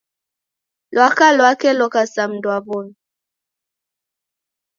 [0.93, 2.93] Lwaka lwake loka sa mundu wa w'omi.